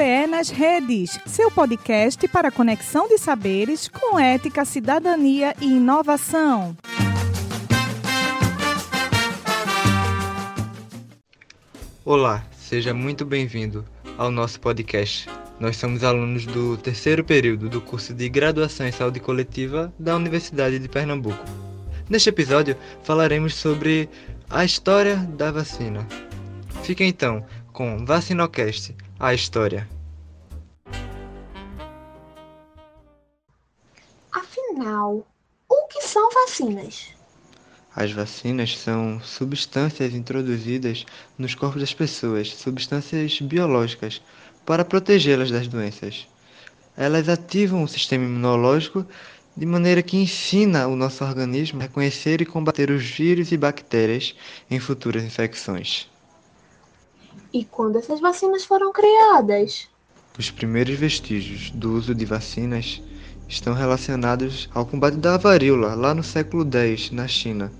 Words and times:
nas 0.00 0.48
Redes, 0.48 1.20
seu 1.26 1.50
podcast 1.50 2.26
para 2.28 2.50
conexão 2.50 3.06
de 3.06 3.18
saberes 3.18 3.86
com 3.86 4.18
ética, 4.18 4.64
cidadania 4.64 5.54
e 5.60 5.66
inovação. 5.66 6.74
Olá, 12.02 12.42
seja 12.56 12.94
muito 12.94 13.26
bem-vindo 13.26 13.84
ao 14.16 14.30
nosso 14.30 14.58
podcast. 14.58 15.28
Nós 15.60 15.76
somos 15.76 16.02
alunos 16.02 16.46
do 16.46 16.78
terceiro 16.78 17.22
período 17.22 17.68
do 17.68 17.82
curso 17.82 18.14
de 18.14 18.26
Graduação 18.30 18.86
em 18.86 18.92
Saúde 18.92 19.20
Coletiva 19.20 19.92
da 19.98 20.16
Universidade 20.16 20.78
de 20.78 20.88
Pernambuco. 20.88 21.44
Neste 22.08 22.30
episódio, 22.30 22.74
falaremos 23.02 23.54
sobre 23.54 24.08
a 24.48 24.64
história 24.64 25.16
da 25.16 25.52
vacina. 25.52 26.08
Fique 26.84 27.04
então 27.04 27.44
com 27.70 28.02
Vacinocast, 28.06 28.94
a 29.20 29.34
história. 29.34 29.86
Afinal, 34.32 35.26
o 35.68 35.86
que 35.88 36.00
são 36.00 36.30
vacinas? 36.30 37.08
As 37.94 38.12
vacinas 38.12 38.78
são 38.78 39.20
substâncias 39.20 40.14
introduzidas 40.14 41.04
nos 41.36 41.54
corpos 41.54 41.82
das 41.82 41.92
pessoas, 41.92 42.54
substâncias 42.54 43.38
biológicas, 43.42 44.22
para 44.64 44.86
protegê-las 44.86 45.50
das 45.50 45.68
doenças. 45.68 46.26
Elas 46.96 47.28
ativam 47.28 47.82
o 47.82 47.88
sistema 47.88 48.24
imunológico 48.24 49.04
de 49.54 49.66
maneira 49.66 50.02
que 50.02 50.16
ensina 50.16 50.86
o 50.86 50.96
nosso 50.96 51.22
organismo 51.24 51.80
a 51.80 51.82
reconhecer 51.82 52.40
e 52.40 52.46
combater 52.46 52.90
os 52.90 53.04
vírus 53.04 53.52
e 53.52 53.56
bactérias 53.58 54.34
em 54.70 54.80
futuras 54.80 55.22
infecções. 55.22 56.08
E 57.52 57.64
quando 57.64 57.98
essas 57.98 58.20
vacinas 58.20 58.64
foram 58.64 58.92
criadas? 58.92 59.88
Os 60.38 60.50
primeiros 60.50 60.94
vestígios 60.96 61.70
do 61.70 61.92
uso 61.92 62.14
de 62.14 62.24
vacinas 62.24 63.02
estão 63.48 63.74
relacionados 63.74 64.70
ao 64.72 64.86
combate 64.86 65.16
da 65.16 65.36
varíola 65.36 65.94
lá 65.94 66.14
no 66.14 66.22
século 66.22 66.64
X, 66.72 67.10
na 67.10 67.26
China. 67.26 67.72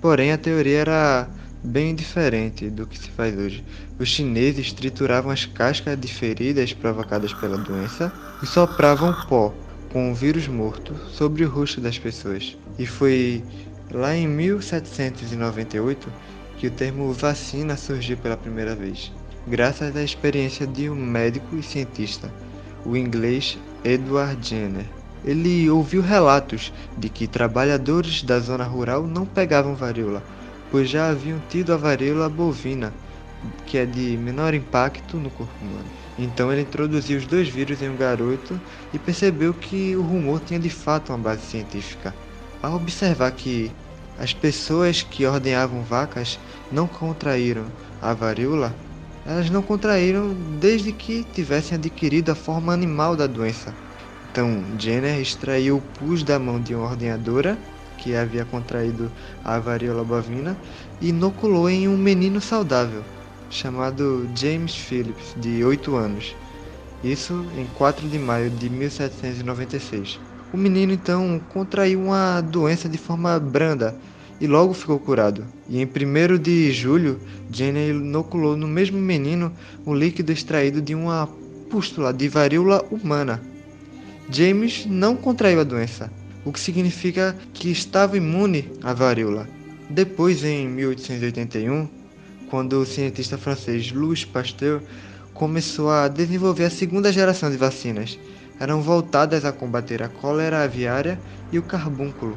Porém, 0.00 0.32
a 0.32 0.38
teoria 0.38 0.78
era 0.78 1.28
bem 1.62 1.94
diferente 1.94 2.70
do 2.70 2.86
que 2.86 2.96
se 2.96 3.10
faz 3.10 3.36
hoje. 3.36 3.64
Os 3.98 4.08
chineses 4.08 4.72
trituravam 4.72 5.30
as 5.30 5.44
cascas 5.44 5.98
de 5.98 6.06
feridas 6.06 6.72
provocadas 6.72 7.34
pela 7.34 7.58
doença 7.58 8.12
e 8.42 8.46
sopravam 8.46 9.12
pó 9.28 9.52
com 9.92 10.12
o 10.12 10.14
vírus 10.14 10.46
morto 10.46 10.94
sobre 11.10 11.44
o 11.44 11.50
rosto 11.50 11.80
das 11.80 11.98
pessoas. 11.98 12.56
E 12.78 12.86
foi 12.86 13.42
lá 13.90 14.14
em 14.14 14.28
1798 14.28 16.12
que 16.58 16.66
o 16.66 16.70
termo 16.70 17.12
vacina 17.12 17.76
surgiu 17.76 18.16
pela 18.16 18.36
primeira 18.36 18.74
vez, 18.74 19.12
graças 19.46 19.96
à 19.96 20.02
experiência 20.02 20.66
de 20.66 20.90
um 20.90 20.94
médico 20.96 21.56
e 21.56 21.62
cientista, 21.62 22.32
o 22.84 22.96
inglês 22.96 23.56
Edward 23.84 24.46
Jenner. 24.46 24.84
Ele 25.24 25.70
ouviu 25.70 26.02
relatos 26.02 26.72
de 26.96 27.08
que 27.08 27.28
trabalhadores 27.28 28.22
da 28.22 28.40
zona 28.40 28.64
rural 28.64 29.04
não 29.04 29.24
pegavam 29.24 29.74
varíola, 29.74 30.22
pois 30.70 30.88
já 30.88 31.08
haviam 31.08 31.40
tido 31.48 31.72
a 31.72 31.76
varíola 31.76 32.28
bovina, 32.28 32.92
que 33.66 33.78
é 33.78 33.86
de 33.86 34.16
menor 34.16 34.52
impacto 34.52 35.16
no 35.16 35.30
corpo 35.30 35.52
humano. 35.64 35.86
Então 36.18 36.52
ele 36.52 36.62
introduziu 36.62 37.18
os 37.18 37.26
dois 37.26 37.48
vírus 37.48 37.80
em 37.80 37.88
um 37.88 37.96
garoto 37.96 38.60
e 38.92 38.98
percebeu 38.98 39.54
que 39.54 39.94
o 39.94 40.02
rumor 40.02 40.40
tinha 40.40 40.58
de 40.58 40.70
fato 40.70 41.10
uma 41.10 41.18
base 41.18 41.42
científica. 41.42 42.12
Ao 42.60 42.74
observar 42.74 43.30
que 43.30 43.70
as 44.18 44.32
pessoas 44.32 45.02
que 45.02 45.24
ordenhavam 45.26 45.82
vacas 45.82 46.38
não 46.70 46.86
contraíram 46.86 47.66
a 48.02 48.12
varíola, 48.12 48.74
elas 49.24 49.50
não 49.50 49.62
contraíram 49.62 50.34
desde 50.60 50.92
que 50.92 51.24
tivessem 51.32 51.76
adquirido 51.76 52.30
a 52.30 52.34
forma 52.34 52.72
animal 52.72 53.14
da 53.14 53.26
doença. 53.26 53.74
Então, 54.30 54.64
Jenner 54.78 55.20
extraiu 55.20 55.76
o 55.76 55.80
pus 55.80 56.22
da 56.22 56.38
mão 56.38 56.60
de 56.60 56.74
uma 56.74 56.86
ordenhadora 56.86 57.58
que 57.98 58.14
havia 58.14 58.44
contraído 58.44 59.10
a 59.44 59.58
varíola 59.58 60.04
bovina 60.04 60.56
e 61.00 61.08
inoculou 61.08 61.68
em 61.68 61.88
um 61.88 61.96
menino 61.96 62.40
saudável 62.40 63.02
chamado 63.50 64.28
James 64.34 64.74
Phillips, 64.74 65.34
de 65.36 65.64
8 65.64 65.96
anos. 65.96 66.36
Isso 67.02 67.46
em 67.56 67.66
4 67.76 68.08
de 68.08 68.18
maio 68.18 68.50
de 68.50 68.68
1796. 68.68 70.20
O 70.52 70.56
menino 70.56 70.92
então 70.92 71.40
contraiu 71.50 72.00
uma 72.00 72.40
doença 72.40 72.88
de 72.88 72.96
forma 72.96 73.38
branda 73.38 73.94
e 74.40 74.46
logo 74.46 74.72
ficou 74.72 74.98
curado. 74.98 75.44
E 75.68 75.80
em 75.80 75.84
1 75.84 76.38
de 76.38 76.72
julho, 76.72 77.20
Jenner 77.52 77.90
inoculou 77.90 78.56
no 78.56 78.66
mesmo 78.66 78.98
menino 78.98 79.52
um 79.86 79.94
líquido 79.94 80.32
extraído 80.32 80.80
de 80.80 80.94
uma 80.94 81.28
pústula 81.68 82.12
de 82.12 82.28
varíola 82.28 82.82
humana. 82.90 83.42
James 84.30 84.86
não 84.86 85.16
contraiu 85.16 85.60
a 85.60 85.64
doença, 85.64 86.10
o 86.44 86.52
que 86.52 86.60
significa 86.60 87.36
que 87.52 87.70
estava 87.70 88.16
imune 88.16 88.70
à 88.82 88.94
varíola. 88.94 89.46
Depois, 89.90 90.44
em 90.44 90.68
1881, 90.68 91.88
quando 92.48 92.80
o 92.80 92.86
cientista 92.86 93.36
francês 93.36 93.92
Louis 93.92 94.24
Pasteur 94.24 94.80
começou 95.34 95.90
a 95.90 96.08
desenvolver 96.08 96.64
a 96.64 96.70
segunda 96.70 97.12
geração 97.12 97.50
de 97.50 97.56
vacinas. 97.56 98.18
Eram 98.60 98.82
voltadas 98.82 99.44
a 99.44 99.52
combater 99.52 100.02
a 100.02 100.08
cólera 100.08 100.64
aviária 100.64 101.18
e 101.52 101.58
o 101.58 101.62
carbúnculo. 101.62 102.36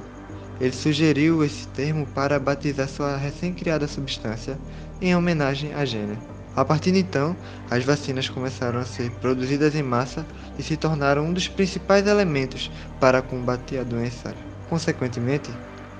Ele 0.59 0.71
sugeriu 0.71 1.43
esse 1.43 1.67
termo 1.69 2.05
para 2.05 2.39
batizar 2.39 2.87
sua 2.87 3.17
recém-criada 3.17 3.87
substância 3.87 4.59
em 5.01 5.15
homenagem 5.15 5.73
a 5.73 5.83
Jenner. 5.83 6.17
A 6.55 6.63
partir 6.63 6.91
de 6.91 6.99
então, 6.99 7.35
as 7.69 7.83
vacinas 7.83 8.29
começaram 8.29 8.79
a 8.79 8.85
ser 8.85 9.09
produzidas 9.13 9.73
em 9.73 9.81
massa 9.81 10.25
e 10.59 10.63
se 10.63 10.77
tornaram 10.77 11.25
um 11.25 11.33
dos 11.33 11.47
principais 11.47 12.05
elementos 12.05 12.69
para 12.99 13.21
combater 13.21 13.79
a 13.79 13.83
doença. 13.83 14.35
Consequentemente, 14.69 15.51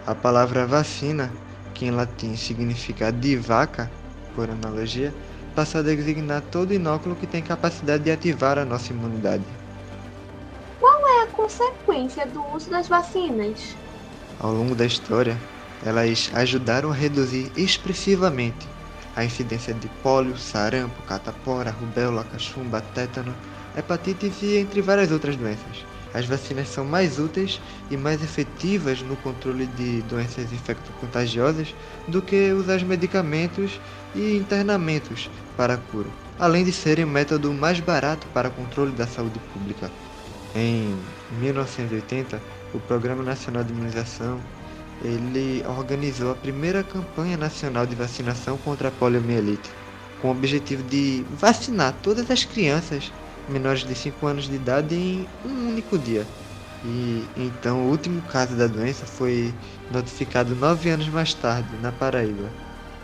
a 0.06 0.14
palavra 0.14 0.68
vacina, 0.68 1.32
que 1.74 1.86
em 1.86 1.92
latim 1.92 2.36
significa 2.36 3.12
de 3.12 3.36
vaca, 3.38 3.90
por 4.36 4.50
analogia, 4.50 5.14
passa 5.56 5.80
a 5.80 5.82
designar 5.82 6.42
todo 6.42 6.74
inóculo 6.74 7.16
que 7.16 7.28
tem 7.28 7.42
capacidade 7.42 8.03
de 8.03 8.12
ativar 8.12 8.59
a 8.59 8.66
nossa 8.66 8.94
imunidade. 8.94 9.61
Consequência 11.52 12.26
do 12.26 12.42
uso 12.56 12.70
das 12.70 12.88
vacinas? 12.88 13.76
Ao 14.40 14.54
longo 14.54 14.74
da 14.74 14.86
história, 14.86 15.38
elas 15.86 16.32
ajudaram 16.34 16.92
a 16.92 16.94
reduzir 16.94 17.52
expressivamente 17.58 18.66
a 19.18 19.26
incidência 19.26 19.74
de 19.74 19.90
pólio, 20.02 20.38
sarampo, 20.38 21.04
catapora, 21.04 21.70
rubéola, 21.70 22.24
cachumba, 22.24 22.80
tétano, 22.80 23.36
hepatites 23.78 24.42
e 24.42 24.56
entre 24.56 24.82
várias 24.82 25.12
outras 25.12 25.36
doenças. 25.36 25.86
As 26.14 26.26
vacinas 26.26 26.70
são 26.70 26.86
mais 26.86 27.20
úteis 27.20 27.60
e 27.90 27.98
mais 27.98 28.24
efetivas 28.24 29.02
no 29.02 29.18
controle 29.18 29.66
de 29.66 30.02
doenças 30.04 30.54
infecto-contagiosas 30.54 31.76
do 32.08 32.22
que 32.22 32.54
usar 32.54 32.82
medicamentos 32.86 33.78
e 34.16 34.38
internamentos 34.38 35.30
para 35.58 35.74
a 35.74 35.78
cura, 35.78 36.08
além 36.40 36.64
de 36.64 36.72
serem 36.72 37.04
o 37.04 37.10
método 37.10 37.52
mais 37.52 37.82
barato 37.82 38.26
para 38.28 38.50
controle 38.50 38.94
da 38.94 39.06
saúde 39.06 39.40
pública. 39.54 39.92
Em 40.56 40.98
1980, 41.40 42.42
o 42.74 42.80
Programa 42.80 43.24
Nacional 43.24 43.64
de 43.64 43.72
Imunização 43.72 44.40
ele 45.04 45.64
organizou 45.66 46.32
a 46.32 46.36
primeira 46.36 46.84
campanha 46.84 47.36
nacional 47.36 47.86
de 47.86 47.96
vacinação 47.96 48.58
contra 48.58 48.90
a 48.90 48.92
poliomielite, 48.92 49.70
com 50.22 50.28
o 50.28 50.32
objetivo 50.32 50.84
de 50.84 51.26
vacinar 51.32 51.96
todas 52.04 52.30
as 52.30 52.44
crianças 52.44 53.12
menores 53.50 53.84
de 53.84 53.96
5 53.96 54.28
anos 54.28 54.48
de 54.48 54.56
idade 54.56 54.96
em 54.96 55.28
um 55.44 55.70
único 55.70 55.98
dia. 55.98 56.26
E 56.86 57.28
então 57.36 57.86
o 57.86 57.90
último 57.90 58.22
caso 58.24 58.56
da 58.56 58.68
doença 58.68 59.06
foi 59.06 59.54
notificado 59.92 60.56
nove 60.56 60.90
anos 60.90 61.08
mais 61.08 61.34
tarde, 61.34 61.70
na 61.82 61.92
Paraíba. 61.92 62.50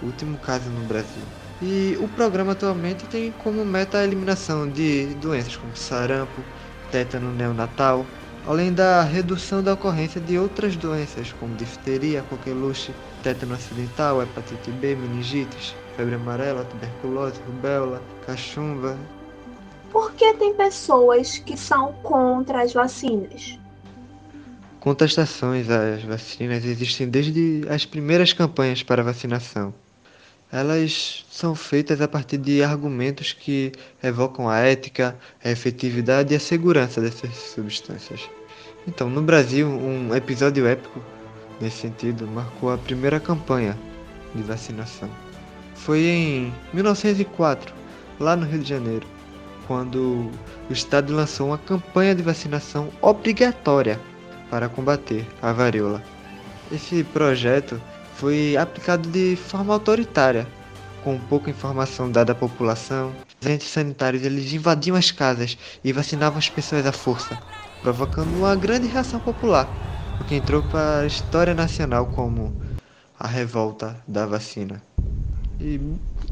O 0.01 0.05
último 0.05 0.37
caso 0.37 0.69
no 0.69 0.85
Brasil. 0.85 1.23
E 1.61 1.97
o 1.99 2.07
programa 2.07 2.51
atualmente 2.51 3.05
tem 3.07 3.31
como 3.31 3.65
meta 3.65 3.97
a 3.97 4.03
eliminação 4.03 4.69
de 4.69 5.15
doenças 5.15 5.55
como 5.55 5.75
sarampo, 5.75 6.43
tétano 6.91 7.31
neonatal, 7.31 8.05
além 8.45 8.73
da 8.73 9.01
redução 9.01 9.61
da 9.61 9.73
ocorrência 9.73 10.21
de 10.21 10.37
outras 10.37 10.75
doenças 10.75 11.33
como 11.33 11.55
difteria, 11.55 12.23
coqueluche, 12.23 12.93
tétano 13.23 13.53
acidental, 13.53 14.21
hepatite 14.21 14.71
B, 14.71 14.95
meningites, 14.95 15.75
febre 15.95 16.15
amarela, 16.15 16.65
tuberculose, 16.65 17.39
rubéola, 17.45 18.01
cachumba, 18.25 18.97
por 19.91 20.13
que 20.13 20.33
tem 20.33 20.53
pessoas 20.53 21.37
que 21.39 21.57
são 21.57 21.93
contra 22.03 22.61
as 22.61 22.73
vacinas? 22.73 23.57
Contestações 24.79 25.69
às 25.69 26.03
vacinas 26.03 26.63
existem 26.63 27.09
desde 27.09 27.63
as 27.69 27.85
primeiras 27.85 28.31
campanhas 28.33 28.83
para 28.83 29.03
vacinação. 29.03 29.73
Elas 30.51 31.25
são 31.29 31.53
feitas 31.53 31.99
a 32.01 32.07
partir 32.07 32.37
de 32.37 32.63
argumentos 32.63 33.33
que 33.33 33.71
evocam 34.01 34.47
a 34.49 34.59
ética, 34.59 35.17
a 35.43 35.49
efetividade 35.49 36.33
e 36.33 36.37
a 36.37 36.39
segurança 36.39 37.01
dessas 37.01 37.35
substâncias. 37.35 38.29
Então, 38.87 39.09
no 39.09 39.21
Brasil, 39.21 39.67
um 39.67 40.15
episódio 40.15 40.65
épico 40.65 41.01
nesse 41.59 41.77
sentido 41.77 42.25
marcou 42.27 42.71
a 42.71 42.77
primeira 42.77 43.19
campanha 43.19 43.77
de 44.33 44.41
vacinação. 44.43 45.09
Foi 45.75 45.99
em 45.99 46.53
1904, 46.73 47.73
lá 48.19 48.35
no 48.35 48.45
Rio 48.45 48.59
de 48.59 48.69
Janeiro 48.69 49.17
quando 49.67 50.31
o 50.69 50.73
Estado 50.73 51.13
lançou 51.13 51.47
uma 51.47 51.57
campanha 51.57 52.15
de 52.15 52.23
vacinação 52.23 52.89
obrigatória 53.01 53.99
para 54.49 54.69
combater 54.69 55.27
a 55.41 55.51
varíola. 55.51 56.01
Esse 56.71 57.03
projeto 57.03 57.79
foi 58.17 58.57
aplicado 58.57 59.07
de 59.09 59.35
forma 59.35 59.71
autoritária, 59.73 60.47
com 61.03 61.19
pouca 61.19 61.51
informação 61.51 62.11
dada 62.11 62.31
à 62.31 62.35
população. 62.35 63.13
Os 63.39 63.47
agentes 63.47 63.69
sanitários 63.69 64.23
eles 64.23 64.51
invadiam 64.51 64.97
as 64.97 65.11
casas 65.11 65.55
e 65.83 65.93
vacinavam 65.93 66.39
as 66.39 66.49
pessoas 66.49 66.85
à 66.87 66.91
força, 66.91 67.37
provocando 67.83 68.35
uma 68.35 68.55
grande 68.55 68.87
reação 68.87 69.19
popular, 69.19 69.69
o 70.19 70.23
que 70.23 70.33
entrou 70.33 70.63
para 70.63 71.01
a 71.01 71.05
história 71.05 71.53
nacional 71.53 72.07
como 72.07 72.59
a 73.19 73.27
revolta 73.27 73.95
da 74.07 74.25
vacina. 74.25 74.81
E 75.59 75.79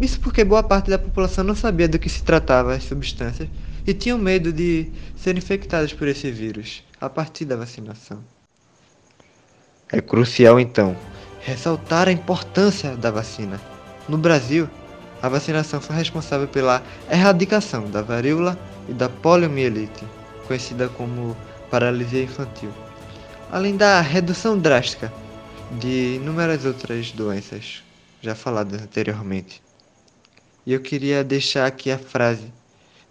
isso 0.01 0.19
porque 0.19 0.43
boa 0.43 0.63
parte 0.63 0.89
da 0.89 0.97
população 0.97 1.43
não 1.43 1.55
sabia 1.55 1.87
do 1.87 1.99
que 1.99 2.09
se 2.09 2.23
tratava 2.23 2.73
as 2.73 2.83
substâncias 2.83 3.47
e 3.85 3.93
tinham 3.93 4.17
medo 4.17 4.51
de 4.51 4.91
ser 5.15 5.37
infectadas 5.37 5.93
por 5.93 6.07
esse 6.07 6.31
vírus 6.31 6.83
a 6.99 7.07
partir 7.07 7.45
da 7.45 7.55
vacinação. 7.55 8.23
É 9.91 10.01
crucial 10.01 10.59
então 10.59 10.97
ressaltar 11.45 12.07
a 12.07 12.11
importância 12.11 12.97
da 12.97 13.11
vacina. 13.11 13.61
No 14.09 14.17
Brasil, 14.17 14.67
a 15.21 15.29
vacinação 15.29 15.79
foi 15.79 15.95
responsável 15.95 16.47
pela 16.47 16.83
erradicação 17.09 17.89
da 17.89 18.01
varíola 18.01 18.57
e 18.89 18.93
da 18.93 19.07
poliomielite, 19.07 20.03
conhecida 20.47 20.89
como 20.89 21.37
paralisia 21.69 22.23
infantil, 22.23 22.71
além 23.51 23.77
da 23.77 24.01
redução 24.01 24.57
drástica 24.57 25.13
de 25.79 26.15
inúmeras 26.15 26.65
outras 26.65 27.11
doenças 27.11 27.83
já 28.21 28.33
faladas 28.33 28.81
anteriormente. 28.81 29.61
E 30.65 30.73
eu 30.73 30.81
queria 30.81 31.23
deixar 31.23 31.67
aqui 31.67 31.91
a 31.91 31.97
frase 31.99 32.51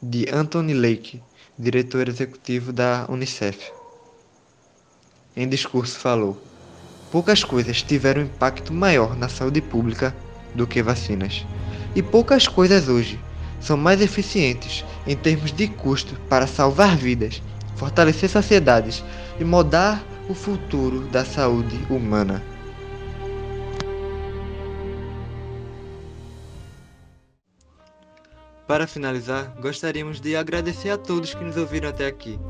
de 0.03 0.29
Anthony 0.29 0.75
Lake, 0.75 1.23
diretor 1.57 2.09
executivo 2.09 2.73
da 2.73 3.07
Unicef. 3.09 3.71
Em 5.37 5.49
discurso 5.49 5.99
falou: 5.99 6.41
Poucas 7.14 7.44
coisas 7.44 7.81
tiveram 7.81 8.22
impacto 8.22 8.72
maior 8.72 9.16
na 9.16 9.28
saúde 9.28 9.61
pública 9.61 10.12
do 10.52 10.66
que 10.66 10.82
vacinas. 10.82 11.46
E 11.94 12.02
poucas 12.02 12.49
coisas 12.49 12.88
hoje 12.88 13.20
são 13.61 13.76
mais 13.76 14.00
eficientes 14.00 14.84
em 15.06 15.16
termos 15.16 15.52
de 15.52 15.69
custo 15.69 16.16
para 16.28 16.49
salvar 16.49 16.96
vidas, 16.96 17.40
fortalecer 17.76 18.28
sociedades 18.28 19.05
e 19.38 19.44
mudar 19.44 20.05
o 20.28 20.34
futuro 20.34 21.02
da 21.06 21.25
saúde 21.25 21.78
humana. 21.88 22.43
Para 28.66 28.88
finalizar, 28.88 29.55
gostaríamos 29.61 30.20
de 30.20 30.34
agradecer 30.34 30.90
a 30.90 30.99
todos 30.99 31.32
que 31.32 31.44
nos 31.44 31.56
ouviram 31.56 31.90
até 31.90 32.08
aqui. 32.08 32.40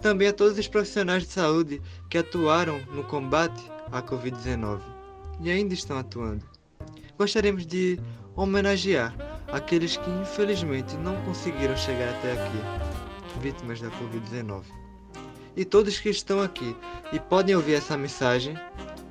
Também 0.00 0.28
a 0.28 0.32
todos 0.32 0.56
os 0.56 0.68
profissionais 0.68 1.24
de 1.24 1.30
saúde 1.30 1.82
que 2.08 2.18
atuaram 2.18 2.80
no 2.94 3.02
combate 3.02 3.74
à 3.92 4.02
Covid-19 4.02 4.80
e 5.40 5.50
ainda 5.50 5.74
estão 5.74 5.98
atuando. 5.98 6.44
Gostaríamos 7.18 7.66
de 7.66 7.98
homenagear 8.34 9.14
aqueles 9.52 9.96
que 9.96 10.10
infelizmente 10.10 10.96
não 10.96 11.16
conseguiram 11.22 11.76
chegar 11.76 12.10
até 12.14 12.32
aqui, 12.32 13.40
vítimas 13.40 13.80
da 13.80 13.88
Covid-19. 13.90 14.64
E 15.56 15.64
todos 15.64 15.98
que 15.98 16.10
estão 16.10 16.40
aqui 16.40 16.76
e 17.12 17.18
podem 17.18 17.54
ouvir 17.54 17.74
essa 17.74 17.96
mensagem, 17.96 18.54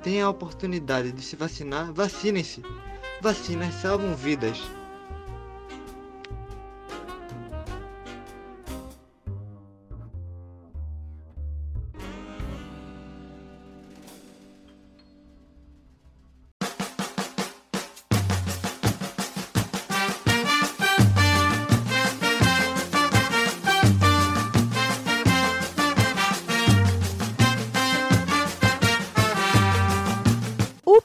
têm 0.02 0.22
a 0.22 0.30
oportunidade 0.30 1.10
de 1.10 1.22
se 1.22 1.34
vacinar, 1.34 1.92
vacinem-se. 1.92 2.62
Vacinas 3.20 3.74
salvam 3.74 4.14
vidas. 4.14 4.62